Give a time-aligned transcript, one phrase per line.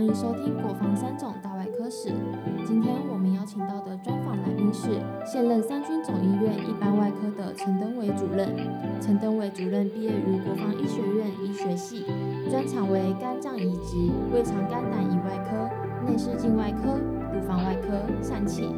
[0.00, 2.08] 欢迎收听《国防三种大外科史》。
[2.66, 4.96] 今天我们邀请到的专访来宾是
[5.26, 8.48] 现任三军总医院一般外科的陈登伟主任。
[8.98, 12.06] 陈登伟主任毕业于国防医学院医学系，
[12.50, 15.68] 专长为肝脏移植、胃肠肝胆胰外科、
[16.10, 16.96] 内视镜外科、
[17.34, 18.72] 乳房外科、疝气。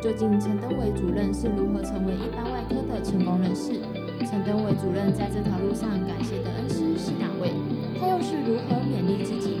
[0.00, 3.82] 究竟陈登伟主任是如何成为一般外科的成功人士？
[4.30, 7.50] 陈登伟主任在这条路上感谢的恩师是哪位？
[7.98, 9.58] 他又是如何勉励自己，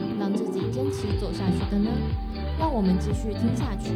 [0.92, 1.90] 一起走下去的呢？
[2.58, 3.94] 让我们继续听下去。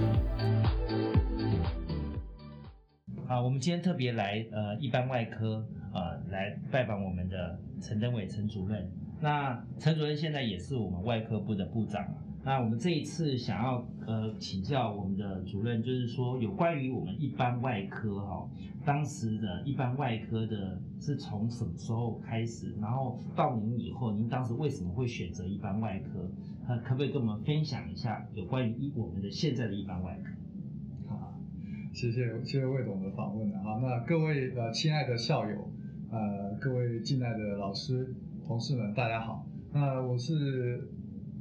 [3.29, 8.91] 好，我们今天特别来呃一般外科呃来拜访我们的陈登伟陈主任。
[9.21, 12.03] 那陈主任现在也是我们外科部的部长。
[12.47, 18.49] 那我们这一次想要呃请教我们的主任，就是说有关于我们一般外科哈，
[18.85, 26.31] 当时的一般外科的是从什么时候开始，然后到您以后，您当时为什么会选择一般外科？
[26.69, 30.31] 呃，可不可以跟我们分享一下有关于一我们的现在的一般外科？
[31.09, 31.35] 好，
[31.93, 33.81] 谢谢谢谢魏董的访问啊。
[33.83, 35.69] 那各位呃亲爱的校友，
[36.13, 38.15] 呃各位敬爱的老师
[38.47, 39.45] 同事们，大家好。
[39.73, 40.93] 那我是。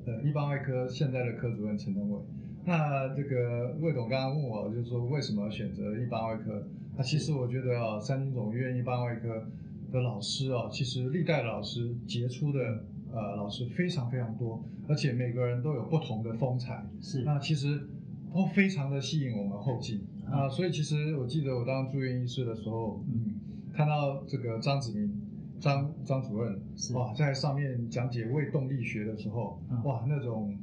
[0.05, 2.19] 呃，一般外科现在的科主任陈登伟，
[2.63, 6.63] 那这个魏董刚刚问我，就是说为什么选择一般外科？
[6.95, 9.47] 那其实我觉得啊，三军总医院一般外科
[9.91, 17.87] 的老师啊，其实历代的老师杰出的呃老师非常非常多，而且每个人都有不同的风采，是那其实
[18.31, 20.47] 都非常的吸引我们后进啊。
[20.47, 23.33] 所以其实我记得我当住院医师的时候，嗯，
[23.73, 25.24] 看到这个张子明。
[25.59, 26.61] 张张主任
[26.93, 30.55] 哇，在上面讲解胃动力学的时候，哇，那种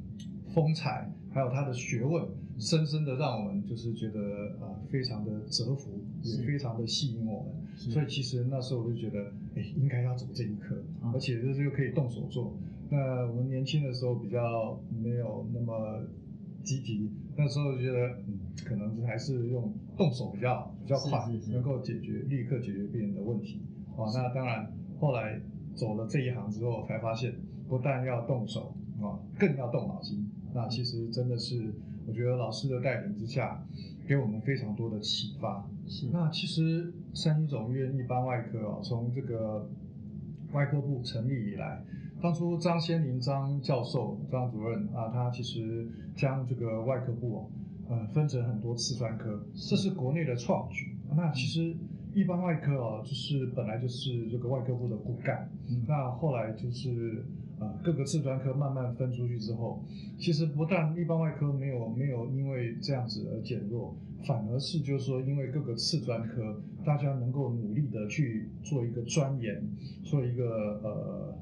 [0.53, 2.25] 风采还有他的学问，
[2.59, 7.51] 深深的让我们就是觉得啊，非常的折服，也非常的吸引我们。
[7.75, 10.81] 所以其实那时候我就觉得，哎，应该要走这一科，
[11.13, 12.55] 而且就是又可以动手做。
[12.89, 16.03] 那我们年轻的时候比较没有那么
[16.63, 23.59] 积极，那时候觉得，嗯，可能还是用动手比较比较快，能够解决立刻解决病人的问题。
[23.97, 24.71] 哦，那当然。
[25.03, 25.37] 后来
[25.75, 27.35] 走了这一行之后，才发现
[27.67, 30.25] 不但要动手啊，更要动脑筋。
[30.53, 31.73] 那其实真的是，
[32.07, 33.61] 我觉得老师的带领之下，
[34.07, 35.67] 给我们非常多的启发。
[35.85, 36.07] 是。
[36.13, 39.69] 那其实三军总医院一般外科啊，从这个
[40.53, 41.83] 外科部成立以来，
[42.21, 45.85] 当初张先林张教授、张主任啊，他其实
[46.15, 47.51] 将这个外科部
[47.89, 50.95] 呃分成很多次专科，这是国内的创举。
[51.13, 51.75] 那其实。
[52.13, 55.49] 一般外科啊，就是本来就是这个外科部的骨干，
[55.87, 57.25] 那后来就是
[57.59, 59.83] 呃各个次专科慢慢分出去之后，
[60.17, 69.61] 其实不但一般外科没有没有因为这样子而减弱，反而是就是说因为各个次专科大家能够努力的去做一个钻研，
[70.03, 71.37] 做一个呃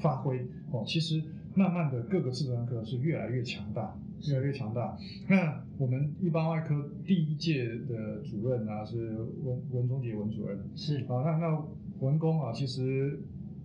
[0.00, 0.46] 发挥。
[0.70, 1.22] 哦，其实
[1.54, 3.96] 慢慢的各个次专科是越来越强大。
[4.28, 4.96] 越来越强大。
[5.28, 10.58] 那我们一般外科第一届的主任啊，是文文忠杰文主任。
[10.76, 11.64] 是啊，那那
[11.98, 13.20] 文工啊，其实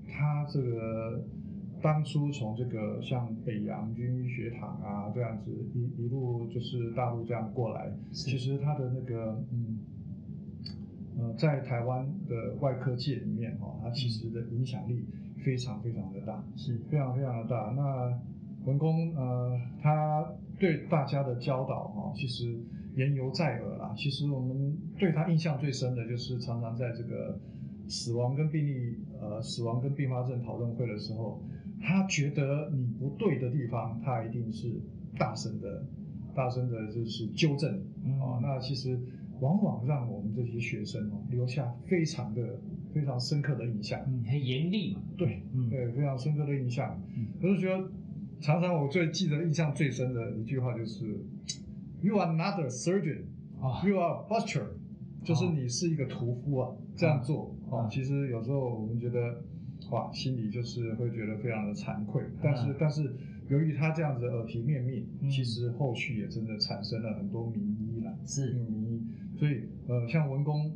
[0.08, 1.24] 他这个
[1.80, 9.78] 当初从这个像北洋军医学堂啊这样子一一路就是大陆这样过来，其实他的那个嗯
[11.20, 15.06] 呃，在台湾的外科界里面哈，他其实的影响力
[15.44, 17.74] 非常非常的大，是非常非常的大。
[17.76, 18.20] 那
[18.66, 22.60] 文工呃，他对大家的教导哈，其实
[22.96, 23.94] 言犹在耳啦。
[23.96, 27.40] 其实我们对他印象最深的就是常常在这个
[27.88, 31.42] 死亡跟病例呃死亡跟并发症讨论会的时候，
[31.80, 34.82] 他觉得你不对的地方，他一定是
[35.18, 35.86] 大声的
[36.36, 37.74] 大声的就是纠正
[38.20, 38.40] 啊。
[38.42, 39.00] 那其实
[39.40, 42.60] 往往让我们这些学生哦留下非常的
[43.00, 44.00] 非常深刻的印象。
[44.08, 45.02] 嗯，很严厉嘛。
[45.18, 47.00] 对，对，非常深刻的印象。
[47.42, 47.90] 我就觉得。
[48.40, 51.26] 常常我最记得印象最深的一句话就是
[52.04, 53.24] ，“You are not a surgeon,
[53.84, 54.62] you are a butcher”，
[55.24, 56.70] 就是你是一个屠夫啊。
[56.96, 59.42] 这样做啊，其实有时候我们觉得，
[59.90, 62.22] 哇，心里就是会觉得非常的惭愧。
[62.40, 63.12] 但是，但是
[63.50, 69.02] 由于他这样子耳提面命，其实后续也真的产生了很多名医了，是名医。
[69.36, 70.72] 所以，呃，像文工。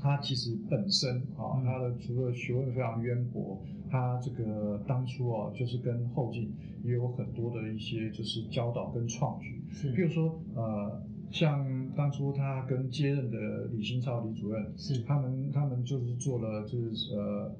[0.00, 6.52] 他其实本身啊，他的除了学问非常渊博，他这个当初啊，就是跟后进
[6.84, 9.62] 也有很多的一些就是教导跟创举。
[9.70, 17.54] 是，比如说呃，像当初他跟接任的李新超李主任，是他们他们就是做了就是呃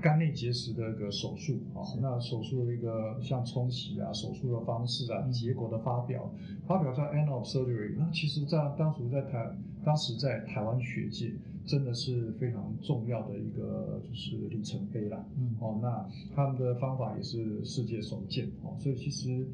[0.00, 6.32] 肝内结石的一个手术啊，那手术的一个像冲洗啊，手术的方式啊，结果的发表，
[6.66, 7.94] 发表在《End of Surgery》。
[7.98, 11.32] 那其实，在当时在台当时在台湾学界。
[11.66, 15.22] 真的是非常重要的一个就是里程碑啦。
[15.36, 19.46] 嗯哦，那他们的方法也是世界首见哦，所以其实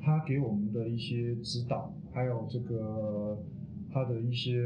[0.00, 3.36] 他给我们的一些指导，还有这个
[3.90, 4.62] 他的一些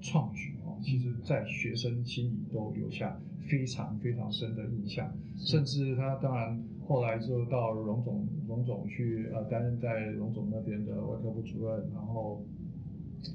[0.00, 3.18] 创举哦，其实在学生心里都留下
[3.48, 12.44] 非常非常深的印象，甚至他当然后来就到荣总荣总去呃担任在荣总那边的外科部主任，然后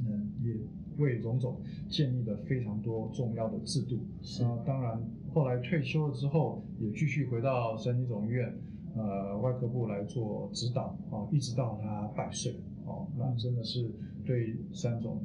[0.07, 0.55] 嗯也
[0.97, 1.59] 为荣总
[1.89, 3.99] 建立了非常多重要的制度。
[4.21, 5.01] 是呃，当然
[5.33, 8.53] 后来退休了之后，也继续回到三军总医院
[8.95, 12.53] 呃外科部来做指导啊，一直到他百岁
[12.85, 13.89] 哦，那真的是
[14.25, 15.21] 对三总。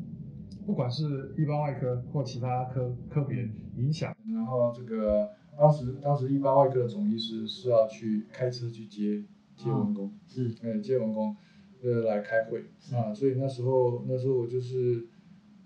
[0.66, 9.22] 不管是一般外科或其他科科别影响，然后这个当时当时一般外科的总医师是要去开车去接
[9.56, 10.54] 接文工，是。
[10.62, 11.36] 呃接文工，
[11.82, 15.06] 呃来开会啊，所以那时候那时候我就是，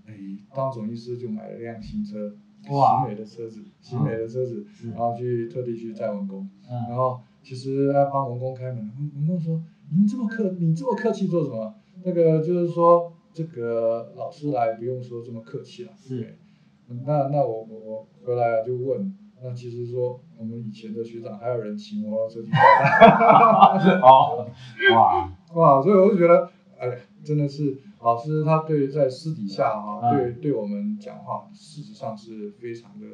[0.07, 0.15] 哎
[0.55, 2.37] 当总医师就买了辆新车，
[2.71, 11.75] 哇新美的车子，新美的车子，是然后去特地去载文工，然嗯后其实要帮文工开门，文文工说：“您这么客，你这么客气做什么？
[12.05, 16.21] 那个就是说，这个老师来不用说这么客气了。”是。
[16.21, 16.39] 对，
[16.89, 22.41] 嗯那那我我我回来了就问，那其实说我们以前的学长还有人骑摩托车
[24.03, 25.33] 哇。
[25.55, 30.17] 哇，所以我就觉得，哎，真的是老师他对在私底下哈、嗯。
[30.17, 33.07] 对对我们讲话，事实上是非常的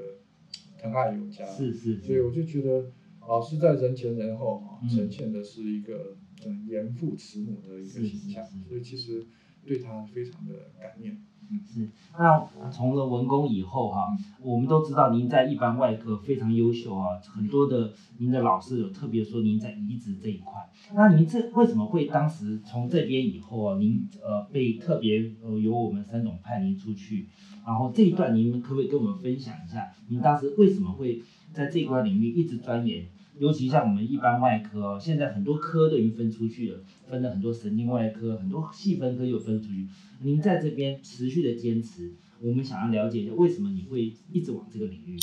[0.78, 1.44] 疼爱有加。
[1.46, 2.90] 是是所以我就觉得
[3.26, 4.88] 老师在人前人后啊，嗯。
[4.88, 6.16] 呈现的是一个
[6.46, 9.26] 嗯严父慈母的一个形象所以其实
[9.66, 11.16] 对他非常的感念。
[11.48, 14.08] 嗯，是，那从了文工以后哈、
[14.42, 27.28] 我们都知道您在一般外科非常优秀啊，很多的您的老师有特别说您在移植这一块，那您这为什么会当时从这边以后啊，您呃被特别呃由我们三总派您出去，
[27.64, 31.22] 然后这一段您可不可以跟我们分享一下，您当时为什么会
[31.52, 33.06] 在这一块领域一直钻研？
[33.38, 39.86] 尤其像我们一般外科哦，现在很多科都已经分出去了，分了很多神经外科，很多细分科又分出去。
[40.22, 45.18] 您在这边持续的坚持，我们想要了解一下为什么你会一直往这个领域？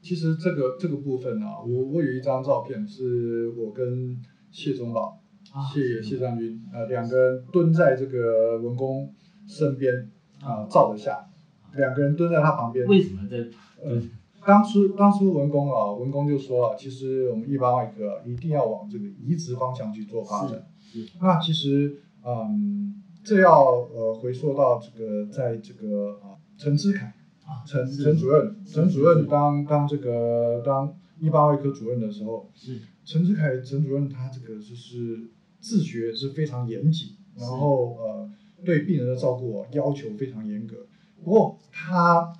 [0.00, 4.20] 其实这个这个部分啊，我我有一张照片，是我跟
[4.50, 5.18] 谢宗老、
[5.52, 9.12] 啊谢谢将军呃两个人蹲在这个文工
[9.46, 10.10] 身边
[10.42, 11.26] 啊、照着下，
[11.76, 12.86] 两个人蹲在他旁边。
[12.86, 13.36] 为什么在？
[13.82, 14.00] 呃，
[14.46, 20.66] 当初当初文工啊，文工就说啊，其实我们一般外科啊，一定要往这个移植方向去做发展。
[21.20, 23.64] 那其实，嗯，这要
[23.94, 27.06] 呃回溯到这个，在这个啊，陈之凯，
[27.44, 32.80] 啊陈陈主任，陈主任当当这个当一般外科主任的时候，是。
[33.04, 35.28] 陈之凯陈主任他这个就是
[35.60, 38.30] 自学是非常严谨，然后呃
[38.64, 40.86] 对病人的照顾啊要求非常严格。
[41.22, 42.32] 不过他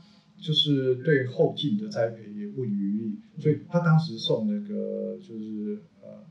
[0.44, 6.26] 就是对后进的栽培也不遗余力，所以他当时送那个就是呃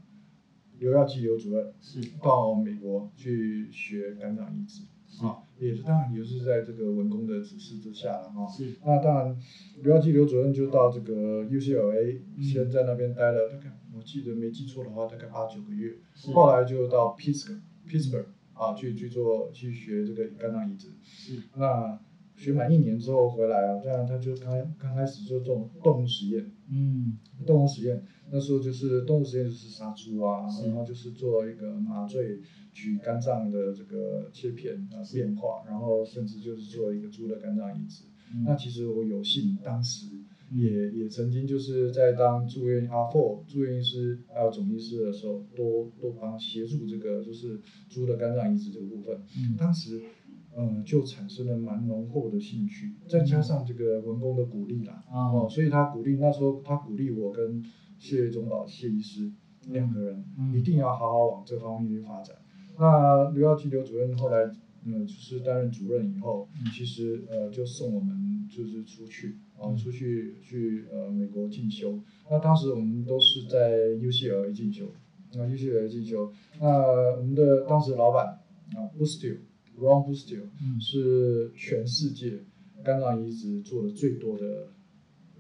[0.78, 4.84] 刘耀基刘主任是到美国去学肝脏移植
[5.26, 8.48] 啊，也是当然也是在这个文工的指示之下了哈。
[8.48, 9.38] 是那当然，
[9.82, 15.98] 刘耀基刘主任就到这个 UCLA，、嗯先在那边待了大概我记得没记错的话，大概八九个月。
[16.14, 20.90] 是后来就到 Pittsburgh Pittsburgh 啊去去做去学这个肝脏移植。
[21.04, 22.00] 是那
[22.44, 32.42] 学满一年之后回来啊，这样他就刚刚开始做动动物实验，嗯动物实验那时候就是动物实验就是杀猪啊，然后就是做一个麻醉
[32.74, 38.04] 取肝脏的这个切片啊变化，然后甚至就是做一个猪的肝脏移植。
[38.36, 40.08] 嗯那其实我有幸当时
[40.52, 49.16] 也也曾经就是在当住院阿 four 住院医师还有总医师的时候，多多帮协助这个就是猪的肝脏移植这个部分。
[49.38, 50.02] 嗯当时
[50.58, 57.64] 嗯就产生了蛮浓厚的兴趣，再加上这个文工的鼓励啦，哦，哦所以他鼓励那时候他鼓励我跟
[57.98, 59.32] 谢宗宝谢医师
[59.70, 62.36] 两个人嗯一定要好好往这方面去发展。
[62.78, 64.52] 那刘耀基刘主任后来
[64.86, 72.00] 嗯就是担任主任以后，嗯其实呃就送我们就是出去哦、嗯出去去呃美国进修。
[72.30, 74.92] 那当时我们都是在 UCLA 进修，
[75.36, 76.68] 那 UCLA 进修，那
[77.18, 78.26] 我们的当时老板
[78.76, 79.38] 啊 Bustil
[79.80, 82.44] Ron Bustil 嗯是全世界
[82.84, 84.74] 肝脏移植做的最多的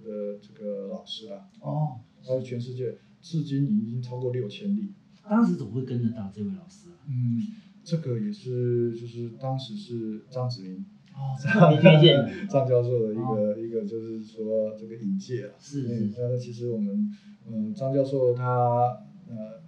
[0.03, 4.93] 呃这个老师啊，哦，他是全世界至今已经超过六千例。
[5.27, 6.99] 当时怎么会跟得到这位老师啊？
[7.07, 7.39] 嗯，
[7.83, 15.53] 这个也是就是当时是张子明哦，特别推荐的， 张教授的一个、一个就是说这个引介啊。
[15.59, 15.83] 是
[16.17, 17.09] 那其实我们
[17.47, 18.97] 嗯张教授他
[19.29, 19.61] 呃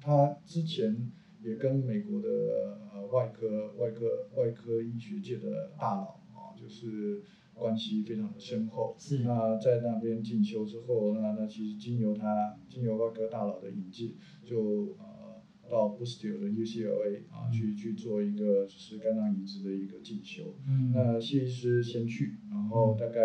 [0.00, 1.10] 他之前
[1.44, 2.78] 也跟美国的呃
[3.10, 7.22] 外科外科外科医学界的大佬啊，就是
[7.54, 8.94] 关系非常的深厚。
[8.98, 20.54] 是那在那边进修之后，那那其实经由他经由外科大佬的引进，就呃到 Boston 的 UCLA 啊、嗯去去做一个就是肝脏移植的一个进修。
[20.66, 23.20] 嗯那谢医师先去，然后大概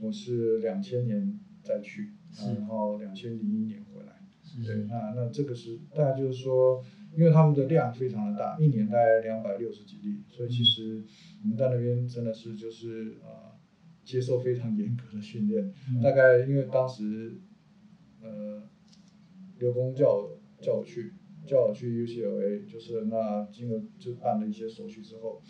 [0.00, 2.12] 我是两千年再去，
[2.56, 4.12] 然后两千零一年回来。
[4.64, 6.80] 对，那那这个是大概就是说，
[7.16, 11.04] 因为他们的量非常的大，一年大概两百六十几例，所以其实
[11.42, 13.52] 我们在那边真的是就是呃
[14.04, 15.72] 接受非常严格的训练。
[15.88, 17.40] 嗯大概因为当时
[18.22, 18.62] 呃
[19.58, 21.14] 刘工叫我叫我去
[21.46, 25.42] 叫我去 UCLA，就是那经过就办了一些手续之后，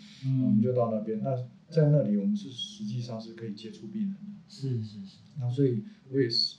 [0.43, 1.21] 我们嗯就到那边。
[1.23, 1.35] 那
[1.71, 4.19] 在那里我们是实际上是可以接触病人的。
[4.49, 6.59] 是是是那所以我也是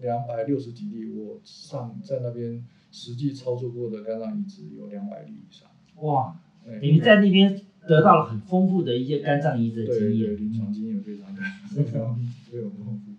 [0.00, 5.68] 两百六十几例，我上在那边实际操作过的肝脏移植有两百例以上。
[6.02, 11.40] 哇，对等于在那边得到了很丰富的一些肝脏移植的对对经验，临床经验非常的
[11.74, 12.16] 非常
[12.50, 13.12] 非常丰富。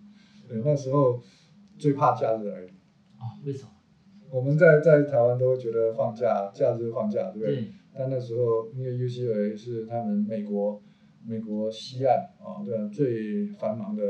[0.48, 1.20] 对，那时候
[1.78, 2.68] 最怕假日来临。
[3.18, 3.68] 哦，为什么？
[4.30, 7.54] 我们在在台湾都会觉得放假，假日放假，对不对？
[7.56, 10.82] 对，但那时候因为 UCLA 是他们美国
[11.26, 14.02] 美国西岸啊，对啊最繁忙的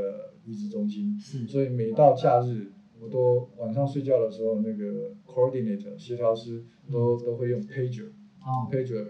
[0.45, 2.71] 移植中心，是所以每到假日，
[3.03, 8.05] 我都晚上睡觉的时候，那个 coordinator 协调师都都会用 pager
[8.39, 8.71] 哦。
[8.71, 9.07] pager，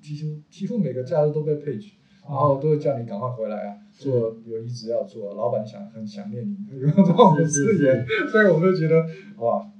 [0.00, 1.92] 几乎几乎每个假日都被 page，
[2.26, 9.04] 然后都会叫你赶快回来啊，做有一直要做，老板想很想念你，有这种是是字眼，所以我就觉得
[9.38, 9.70] 哇，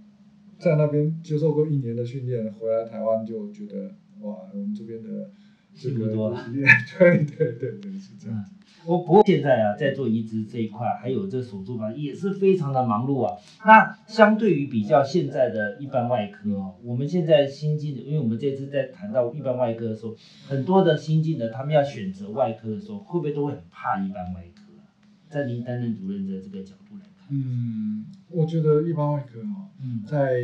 [0.59, 5.31] 在那边接受过一年的训练，回来台湾就觉得哇，我们这边的
[5.75, 8.45] 这个幸福多了对对对对是这样。
[8.85, 13.39] 我不过现在啊，在做移植这一块，还有这手术房也是非常的忙碌啊。
[13.65, 20.17] 那相对于比较现在的一般外科哦，我们现在新进的，因为我们这次在谈到一般外科的时候，
[20.49, 24.91] 很多的新进的他们要选择外科的时候，会不会都会很怕一般外科啊？
[25.31, 30.43] 在您担任主任的这个角度来看，嗯，我觉得一般外科哈、嗯在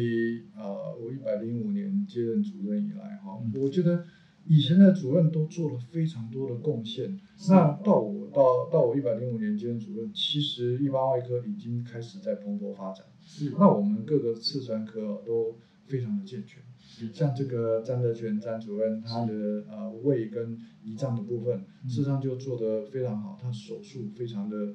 [0.56, 4.04] 呃我一百零五年接任主任以来哈、嗯我觉得
[4.48, 7.20] 以前的主任都做了非常多的贡献。
[7.50, 13.04] 那到我到到我一百零五年接任主任，其实一般外科已经开始在蓬勃发展。
[13.20, 16.62] 是那我们各个次专科哦都非常的健全。
[17.12, 19.32] 像这个张德全张主任，他的
[19.68, 24.74] 呃胃跟胰脏的部分，嗯事实上就做得非常好，他手术非常的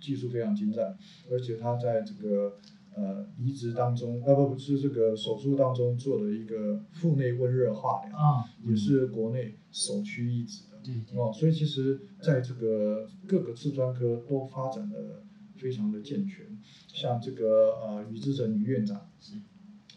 [0.00, 0.96] 技术非常精湛，
[1.30, 2.56] 而且他在这个
[2.98, 10.78] 呃移植当中，呃不不是这个手术当中做的一个腹内温热化疗，啊，也是国内首屈一指的。
[10.84, 15.22] 对对哦，所以其实在这个各个次专科都发展的
[15.56, 16.46] 非常的健全，
[16.88, 19.34] 像这个呃于志成于院长，是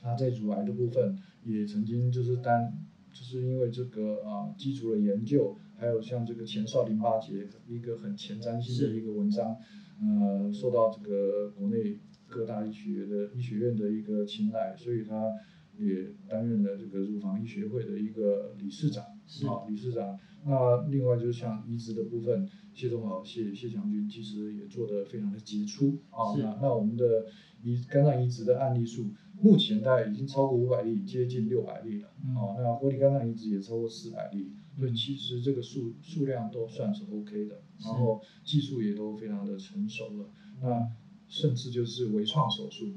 [0.01, 2.74] 他在乳癌的部分也曾经就是担，
[3.13, 9.55] 就是因为这个啊、基础的研究，还有像这个前哨淋巴结一个很前瞻性的一个文章，
[10.01, 12.00] 呃，受到这个国内
[12.31, 15.29] 各大医学的医学院的一个青睐，所以他
[15.77, 20.17] 也担任了这个乳房医学会的一个理事长，是啊，理事长。
[20.43, 26.33] 那另外就是像移植的部分，谢宗豪谢谢强军其实也做得非常的杰出啊。
[26.33, 27.25] 是那那我们的
[27.61, 32.09] 移肝脏移植的案例数，目前大概已经超过五百例，接近六百例了。
[32.25, 40.29] 嗯哦，那活体肝脏移植也超过四百例，所以其实这个数数量都算是 OK 的，然后技术也都非常的成熟了。
[40.63, 40.88] 那
[41.31, 42.93] 甚至就是微创手术，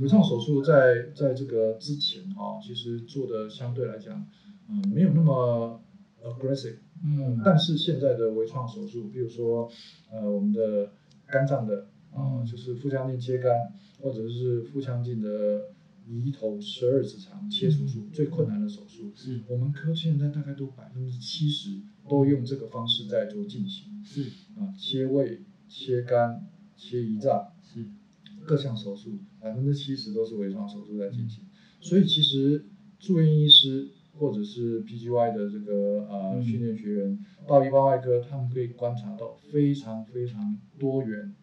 [0.00, 4.26] 微创手术在在这个之前啊、其实做的相对来讲，
[4.68, 5.80] 嗯、没有那么
[6.20, 6.78] aggressive。
[7.04, 7.40] 嗯。
[7.44, 9.70] 但是现在的微创手术，比如说，
[10.10, 10.90] 呃，我们的
[11.28, 13.52] 肝脏的啊、嗯就是腹腔镜切肝，
[14.02, 15.68] 或者是腹腔镜的
[16.08, 19.42] 胰头十二指肠切除术，最困难的手术，是。
[19.48, 24.22] 我们科现在大概都百分之七十都用这个方式在做进行是。
[24.58, 27.52] 啊，切胃、切肝、切胰脏，
[27.82, 27.88] 是。
[28.44, 31.42] 各项手术百分之七十都是微创手术在进行，
[31.80, 32.64] 所以其实
[32.98, 36.44] 住院医师或者是 PGY 的这个呃嗯。
[36.44, 37.18] 训练学员
[37.48, 41.34] 到一般外科，他们可以观察到非常非常多元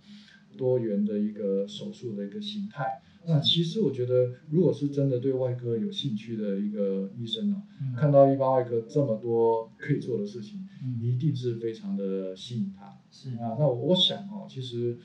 [0.55, 3.01] 多元的一个手术的一个形态。
[3.25, 7.93] 那其实我觉得，如果是真的对外科有兴趣的一个医生呢、嗯。
[7.95, 11.01] 看到一般外科这么多可以做的事情，嗯。
[11.01, 12.97] 一定是非常的吸引他。
[13.11, 13.29] 是。
[13.35, 14.97] 啊，那我想哦，其实，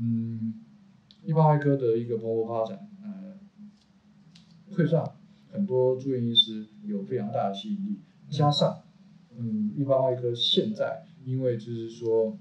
[0.00, 0.54] 嗯，
[1.24, 3.38] 一般外科的一个蓬勃发展，呃，
[4.70, 5.16] 会让
[5.52, 8.82] 很多住院医师有非常大的吸引力，加上，
[9.36, 12.38] 嗯，一般外科现在因为就是说，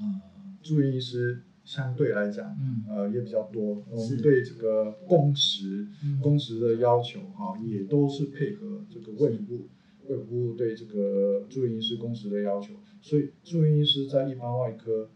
[0.00, 0.20] 呃，
[0.62, 2.84] 住院医师相对来讲，嗯。
[2.88, 6.20] 呃，也比较多，我们对这个工时嗯。
[6.20, 9.68] 工时的要求哈、也都是配合这个卫生部
[10.08, 15.10] 卫生部对这个住院医师工时的要求，所以住院医师在一般外科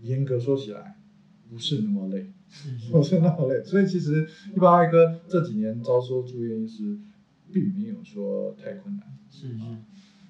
[0.00, 0.95] 严格说起来
[1.50, 2.26] 不是那么累，
[2.90, 3.62] 不是那么累。
[3.62, 6.98] 所以其实一般外科这几年招收住院医师
[7.52, 9.06] 并没有说太困难。
[9.30, 9.64] 是是，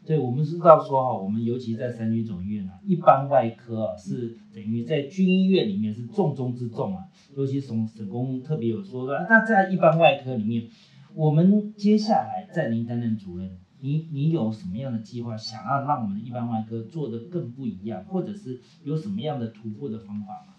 [0.04, 7.04] 对我们知道说哈，我们尤其在三军总医院啊，一般外科啊是等于在军医院里面是重中之重啊。
[7.36, 10.68] 尤其从沈工特别有说的，那在一般外科里面，
[11.14, 20.54] 我们接下来在您担任主任，你你有什么样的计划，想要让我们的一般外科做的更不一样，或者是有什么样的突破的方法吗？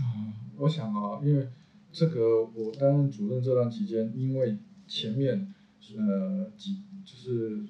[0.00, 1.48] 啊，我想啊，因为
[1.90, 5.52] 这个我担任主任这段期间，因为前面
[5.96, 7.64] 呃几就是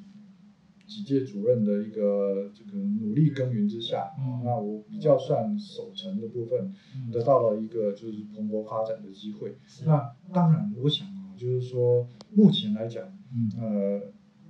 [0.87, 6.75] 几届主任的一个这个努力耕耘之下，嗯那我比较算守成的部分，
[7.11, 9.57] 得到了一个就是蓬勃发展的机会。
[9.87, 13.02] 那当然，我想啊，就是说目前来讲，
[13.33, 13.50] 嗯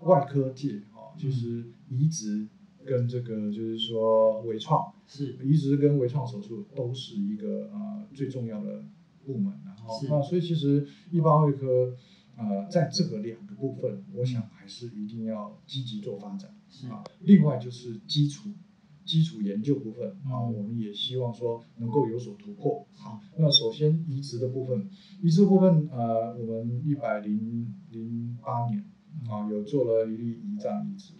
[0.01, 2.49] 呃，外科界啊，其实移植
[2.87, 4.93] 跟这个就是说微创。
[5.07, 8.83] 是移植跟微创手术都是一个呃最重要的
[9.27, 11.95] 部门，然后那所以其实一般外科
[12.37, 17.05] 呃在这个两个部分，我想还是一定要积极做发展是啊。
[17.21, 18.49] 另外就是基础
[19.05, 22.87] 基础研究部分啊，嗯我们也希望说能够有所突破。
[22.97, 24.89] 好，那首先移植的部分，
[25.23, 28.83] 移植部分呃，我们一百零零八年
[29.29, 31.13] 啊有做了一例胰脏移植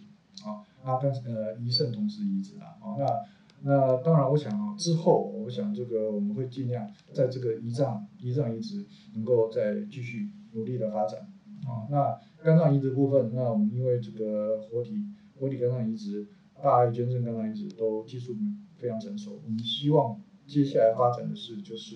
[0.83, 3.05] 啊，啊但是呃胰肾同时移植啊，哦那。
[3.65, 8.85] 那当然，我想啊，之后我想这个我们会尽量在这个胰脏胰脏移植
[9.15, 11.21] 能够再继续努力的发展
[11.65, 11.87] 啊。
[11.89, 14.91] 那肝脏移植部分，那我们因为这个活体
[15.39, 16.27] 活体肝脏移植、
[16.61, 18.35] 大爱捐赠肝脏移植都技术
[18.75, 21.95] 非常成熟，我们希望接下来发展的是就是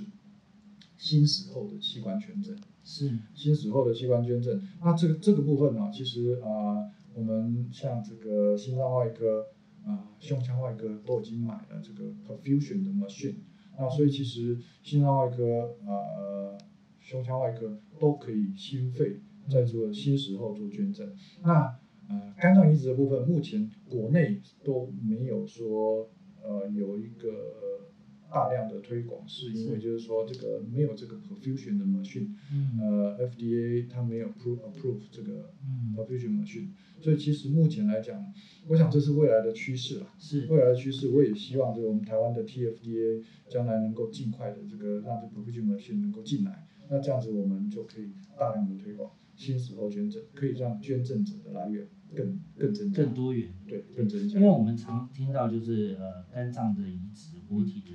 [0.95, 2.55] 新死后的器官捐赠。
[2.85, 9.47] 是新死后的器官捐赠，那这个这个部分呢，其实啊、呃我们像这个心脏外科
[9.83, 13.37] 啊、胸腔外科都已经买了这个 perfusion 的 machine，
[13.75, 15.43] 那所以其实心脏外科
[15.83, 16.55] 呃
[16.99, 21.11] 胸腔外科都可以心肺在做新死后做捐赠。
[21.41, 26.07] 那呃肝脏移植的部分，目前国内都没有说
[26.43, 27.86] 呃有一个
[28.29, 32.29] 大量的推广，是因为就是说这个没有这个 perfusion 的 machine。
[32.51, 36.69] 嗯呃，FDA 它没有 approve approve 这个嗯 perfusion machine，
[37.01, 38.21] 所以其实目前来讲，
[38.67, 40.13] 我想这是未来的趋势啦。
[40.19, 53.53] 是未来的趋势，我也希望就是我们台湾的 TFDA 将来能够尽快的这个让这 perfusion machine 能够进来，那这样子我们就可以大量的推广新死后捐赠，可以让捐赠者的来源更更增加，更多元。
[53.67, 54.49] 对更增加因为。
[54.49, 57.91] 我们常听到就是呃肝脏的移植、活体的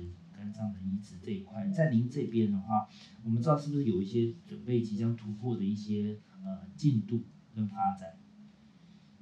[0.53, 2.87] 肝脏的移植这一块，在您这边的话，
[3.23, 7.23] 我们知道是不是有一些准备即将突破的一些呃进度
[7.55, 8.17] 跟发展？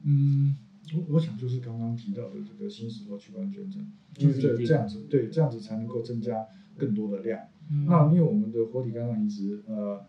[0.04, 0.58] 嗯，
[0.94, 6.46] 我我想就是刚刚提到的这个新石头器官捐赠，就是这这这样子对这样子才能够增加
[6.78, 7.40] 更多的量。
[7.70, 10.06] 嗯那因为我们的活体肝脏移植，呃，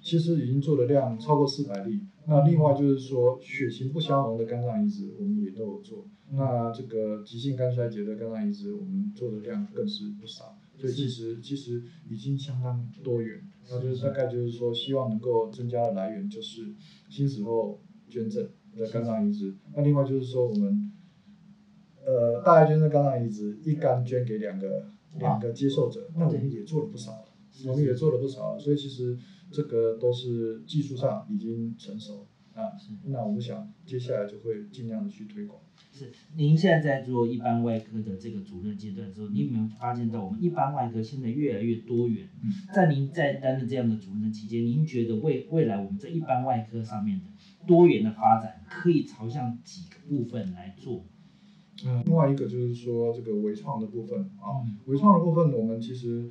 [0.00, 2.00] 其实已经做的量超过四百例。
[2.26, 6.06] 那另外就是说，血型不相同的肝脏移植，我们也都有做。
[6.30, 10.56] 那这个急性肝衰竭的肝脏移植，我们做的量更是不少。
[10.80, 13.40] 所以其实其实已经相当多元。
[13.70, 16.74] 那就是大概就是说，希望能够增加的来源就是
[17.08, 19.54] 新死后捐赠的肝脏移植。
[19.74, 20.90] 那另外就是说，我们
[22.04, 27.26] 呃大爱捐赠肝脏移植，一肝捐给两个两个接受者，那我们也做了不少了。
[27.66, 29.18] 我们也做了不少了，所以其实
[29.50, 32.76] 这个都是技术上已经成熟啊。
[32.78, 35.60] 是那我们想接下来就会尽量的去推广。
[35.92, 42.28] 是，您现在在做一般外科的这个主任阶段的时候，你有没有发现到我们一般外科现在越来越多元？
[42.42, 47.24] 嗯在您在担任这样的主任期间，您觉得未未来我们在一般外科上面的
[47.66, 51.04] 多元的发展，可以朝向几个部分来做？
[51.84, 56.30] 嗯，另外一个就是说这个微创的部分啊嗯，微创的部分我们其实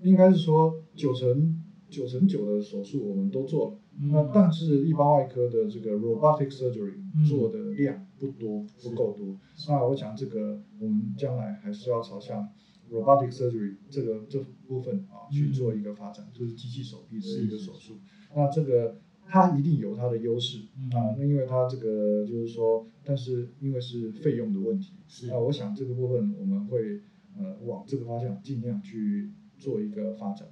[0.00, 7.24] 应该是说九成九成九的手术我们都做了，嗯那但是一般外科的这个 robotic surgery 嗯。
[7.24, 9.36] 做的量不多，不够多。
[9.68, 12.48] 那我想这个我们将来还是要朝向
[12.90, 17.98] robotic surgery 这个这部分啊去做一个发展，就是机器手臂的一个手术。
[18.34, 20.90] 那这个它一定有它的优势嗯。
[20.90, 25.28] 啊，那因为它这个就是说，但是因为是费用的问题，是。
[25.28, 27.00] 那我想这个部分我们会
[27.38, 30.48] 呃往这个方向尽量去做一个发展。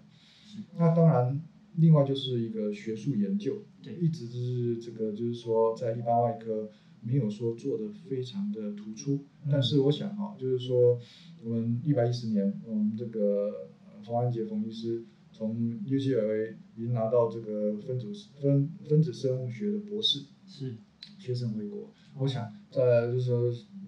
[0.77, 1.41] 那当然，
[1.77, 3.95] 另外就是一个学术研究，对。
[3.97, 10.99] 一直是这个就是说在一般外科没有说做的非常的突出，但是我想啊，就是说
[11.43, 15.57] 我们一百一十年，我们这个呃冯安杰冯医师从
[15.87, 20.77] UCLA 已经拿到这个分子分分子生物学的博士是。
[21.19, 23.43] 学生回国，我想在就是说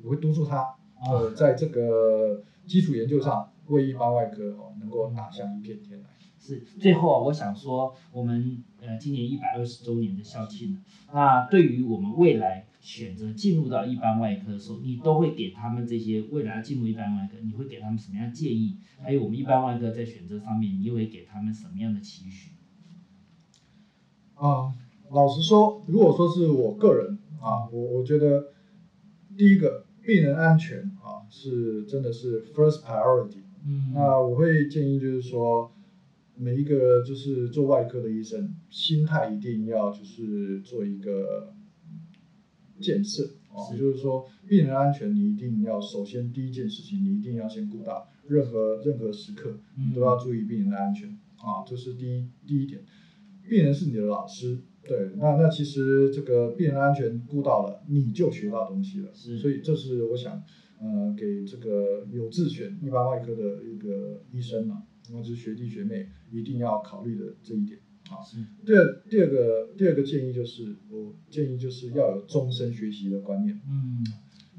[0.05, 0.65] 我会督促他，
[1.05, 6.09] 呃，在这个基础研究上为一般外科哦能够打下一片天来。
[6.45, 10.77] 是最后啊，我想说，我们呃今年一百二十周年的校庆，
[11.11, 18.77] 那对于我们未来选择进入到一般外科的时候，你都会给他们这些未来进入一般外科，你会给他们什么样建议？
[19.01, 22.51] 还有我们一般外科在选择上面，你又会给他们什么样的期许？
[24.35, 24.75] 啊，
[25.11, 28.49] 老实说，如果说是我个人啊，我我觉得
[29.39, 33.39] 第一个病人安全啊是真的是 first priority。
[33.65, 35.71] 嗯，那我会建议就是说。
[36.37, 41.55] 每一个就是做外科的医生，心态一定要就是做一个
[42.81, 43.31] 建设。
[43.71, 51.09] 也，就是说病人安全，你一定要首先第一件事情，你一定要先顾到，任何任何时刻你都要注意病人的安全。
[51.37, 52.83] 啊，这是第一第一点。
[53.49, 60.43] 病人是你的老师，对，那那其实这个病人安全顾到了，你就学到东西了，所以这是我想
[60.81, 64.83] 呃给这个有自选一般外科的一个医生嘛。
[65.13, 67.79] 或者是学弟学妹一定要考虑的这一点
[68.11, 68.21] 啊。
[68.65, 73.61] 第二第二个第二个建议就是，我建议就是要有终身学习的观念。
[73.69, 74.05] 嗯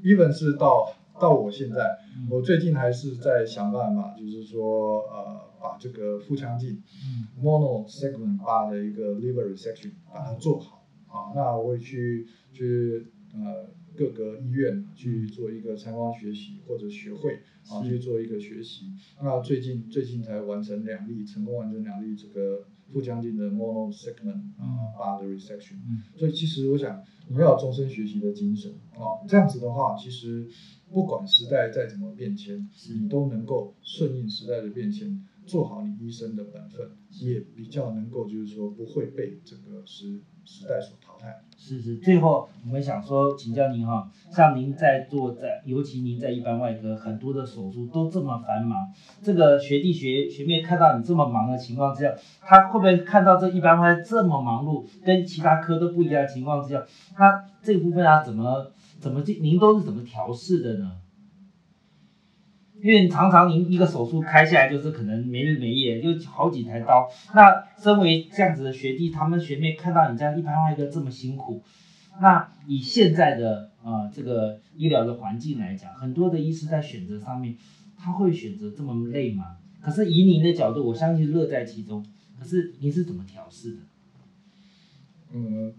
[0.02, 1.98] ，even 是到到我现在，
[2.30, 11.32] 我最近还是在想办法，就是说呃把这个腹腔镜，嗯，mono segment 把的一个 liver resection 把它做好啊。
[11.34, 13.74] 那我会去去呃。
[13.96, 18.92] 各个医院去做一个参观学习或者学会啊，去做一个学习。
[19.22, 25.76] 那最近最近才完成两例，成功完成两例这个腹腔镜的 mono segment 啊 bar 的 resection。
[26.16, 30.46] 所以其实我想你要有终身学习的精神啊，这样子的话，其实
[30.92, 32.68] 不管时代再怎么变迁，
[33.00, 36.90] 你都能够顺应时代的变迁，做好你医生的本分，
[37.22, 41.42] 也比较能够就是说不会被这个时时代所淘汰。
[41.58, 48.86] 是是，最后我们想说，请教您哈，像您在做在，尤其您在一般外科，很多的手术都这么繁忙，
[49.20, 56.84] 这个学弟学学妹看到你这么忙的情况之下，他会不会看到这一般外科这么忙碌，跟其他科都不一样的情况之下，
[57.18, 60.92] 那这部分啊怎么怎么这您都是怎么调试的呢？
[62.82, 67.08] 因为常常您一个手术开下来就是可能没日没夜，就好几台刀。
[67.34, 71.62] 那身为这样子的学弟，他们学妹看到你这样一拍外科这么辛苦，
[72.20, 77.56] 那以现在的呃这个医疗的环境来讲，很多的医师在选择上面，
[77.98, 79.56] 他会选择这么累吗？
[79.80, 82.04] 可是以您的角度，我相信乐在其中。
[82.38, 83.80] 可是您是怎么调试的？
[85.32, 85.74] 嗯。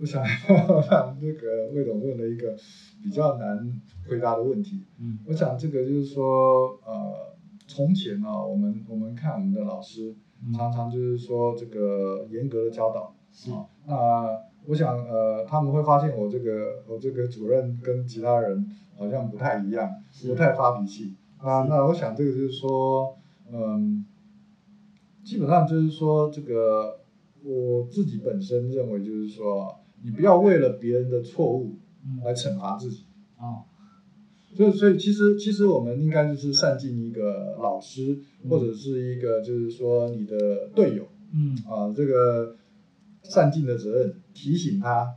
[0.00, 0.22] 我想
[0.90, 2.56] 让这个魏总问了一个
[3.02, 4.84] 比较难回答的问题。
[5.00, 7.34] 嗯，我想这个就是说，呃，
[7.66, 10.14] 从前啊，我们我们看我们的老师，
[10.56, 13.12] 常常就是说这个严格的教导。
[13.52, 19.90] 啊，那我想呃，他们会发现我这个我这个主任跟其他人好像不太一样，
[20.28, 21.16] 不太发脾气。
[21.38, 23.16] 啊，那我想这个就是说，
[23.52, 24.04] 嗯，
[25.24, 27.00] 基本上就是说这个
[27.42, 29.74] 我自己本身认为就是说。
[30.02, 31.76] 你不要为了别人的错误
[32.24, 33.04] 来惩罚自己
[33.36, 33.66] 啊，
[34.56, 42.56] 所以所以其实其实我们应该就是善尽一个老师或者是一个就是说你的队友，嗯啊这个
[43.22, 45.14] 善尽的责任，提醒他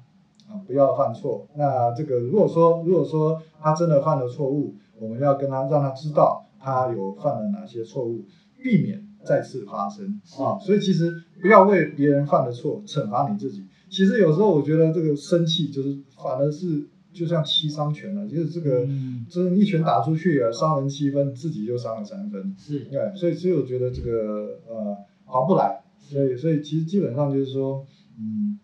[0.49, 1.47] 啊不要犯错。
[1.55, 8.25] 那这个如果说如果说他真的犯了错误，我们要跟他让他知道他有犯了哪些错误，
[8.61, 10.59] 避免再次发生啊。
[10.59, 13.65] 所以其实不要为别人犯的错惩罚你自己。
[13.91, 18.87] 其实有时候我觉得这个生气就是反而是就像七伤拳了，就是这个，
[19.29, 22.55] 就是一拳打出去啊，伤人七分，自己就伤了三分。
[22.57, 27.85] 是，对，所以所以我觉得这个呃划不来，所以所以其实基本上就是说，
[28.17, 28.57] 嗯，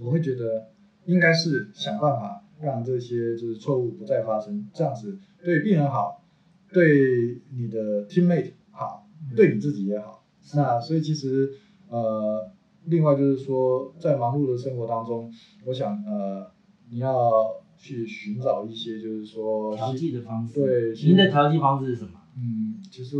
[0.00, 0.66] 我会觉得
[1.06, 6.24] 应该是想办法让这些就是错误不再发生，这样子对病人好，
[6.72, 9.06] 对你的 teammate 好，
[9.36, 10.24] 对你自己也好。
[10.56, 11.52] 那所以其实
[11.90, 12.50] 呃。
[12.86, 15.30] 另外就是说，在忙碌的生活当中，
[15.64, 16.50] 我想呃，
[16.90, 17.30] 你要
[17.76, 20.60] 去寻找一些就是说调剂的方式。
[20.60, 22.20] 对，您的调剂方式是什么？
[22.36, 23.16] 嗯，其实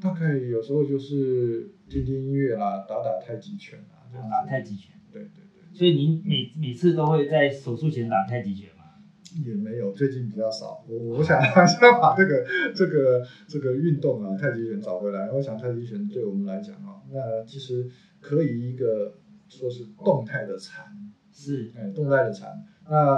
[0.00, 4.94] 大概有时候就是听听音乐啦，打打太极拳啊，打太极拳。
[5.12, 5.62] 对对对。
[5.72, 8.77] 所以您每每次都会在手术前打太极拳吗？
[9.44, 10.84] 也没有，最近比较少。
[10.88, 15.30] 我我想 想把这个这个这个运动啊，太极拳找回来。
[15.30, 17.88] 我想太极拳对我们来讲啊，那其实。
[18.20, 19.14] 可以一个
[19.48, 20.86] 说是动态的禅，
[21.32, 22.50] 是，哎，动态的禅。
[22.90, 23.16] 那，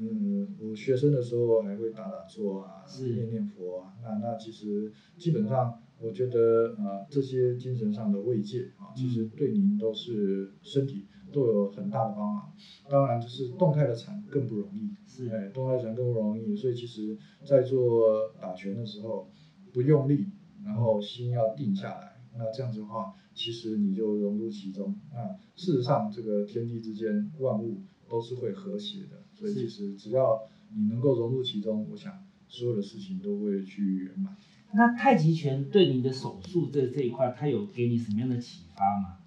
[0.00, 2.82] 嗯，我学生的时候还会打打坐啊，
[3.14, 3.94] 念念佛啊。
[4.02, 12.52] 那那其实基本上，我觉得呃，这些精神上的慰藉啊，其实对您都是身体都有很大的帮忙。
[12.88, 16.54] 当然，就是动态的产更不容易，是，哎，动态产更不容易。
[16.54, 19.30] 所以其实，在做打拳的时候，
[19.72, 20.28] 不用力，
[20.64, 24.94] 然后心要定下来，那这样子的话，其实你就融入其中。
[25.12, 30.42] 那事实上，这个天地之间万物都是会和谐的，所以其实只要
[30.76, 32.12] 你能够融入其中，我想
[32.48, 34.36] 所有的事情都会去圆满。
[34.74, 39.18] 那太极拳对你的手术这这一块，它有给你什么样的启发吗？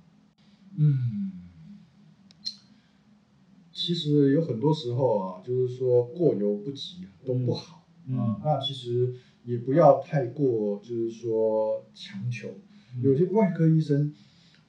[0.77, 1.31] 嗯，
[3.85, 8.41] 其实有很多时候啊，就是说过犹不及都不好啊。
[8.43, 12.49] 那其实也不要太过，就是说强求。
[13.03, 14.11] 有些外科医生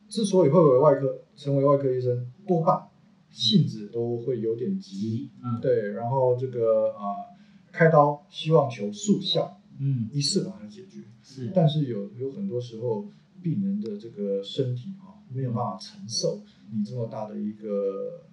[0.07, 2.89] 之所以会为外科成为外科医生，多半
[3.31, 5.31] 性子都会有点急。
[5.43, 5.93] 嗯，对。
[5.93, 7.33] 然后这个啊，
[7.73, 11.01] 开刀希望求速效，嗯，一次把它解决。
[11.23, 11.51] 是。
[11.55, 13.09] 但是有有很多时候，
[13.43, 18.26] 病人的这个身体啊，没有办法承受你这么大的一个呃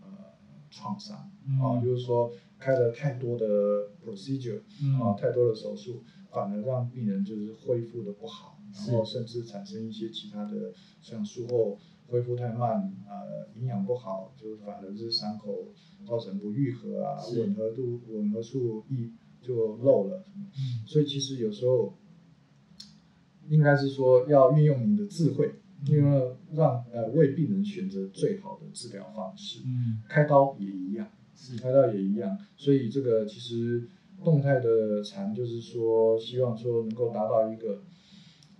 [0.73, 1.15] 创伤
[1.61, 3.45] 啊，就是说开了太多的
[4.03, 4.61] procedure
[4.99, 8.59] 啊，太多的手术，反而让病人就是恢复的不好。
[8.73, 15.67] 然后甚至产生一些其他的，像术后恢复太慢，呃，营养不好，就是反而是伤口
[16.07, 19.11] 造成不愈合啊，吻合度吻合处一
[19.43, 20.25] 就漏了。
[20.35, 20.49] 嗯，
[20.87, 21.93] 所以其实有时候
[23.47, 25.53] 应该是说要运用你的智慧，
[25.85, 29.61] 因为让呃为病人选择最好的治疗方式。
[29.65, 32.37] 嗯，开刀也一样，是开刀也一样。
[32.57, 33.87] 所以这个其实
[34.23, 37.83] 动态的禅就是说，希望说能够达到一个。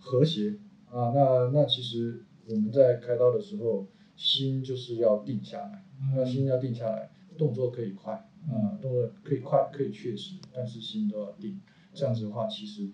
[0.05, 0.59] 和谐
[0.91, 8.13] 啊，那那其实我们在开刀的时候，心就是要定下来，那心要定下来，动作可以快
[8.49, 11.57] 啊，动作可以快，可以确实，但是心都要定。
[11.93, 12.91] 这样子的话，其实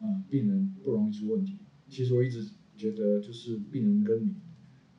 [0.00, 1.58] 啊，病人不容易出问题。
[1.88, 2.48] 其实我一直
[2.82, 4.34] 觉得，就是病人跟你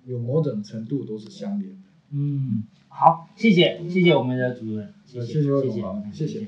[0.05, 1.89] 有某种程度都是相连的。
[2.11, 6.47] 嗯，好，谢谢，谢谢我们的主任，谢谢，谢谢，谢谢。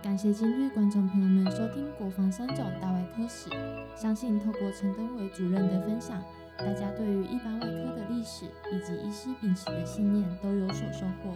[0.00, 3.50] 感谢今日观众朋友们收听《国防三种大外科史》，
[3.96, 6.22] 相信透过陈登伟主任的分享，
[6.58, 11.34] 大家对于一般外科的历史以及医师秉持的信念都有所收获。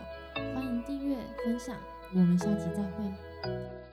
[0.54, 1.76] 欢迎订阅分享，
[2.12, 3.83] 我们下期再会。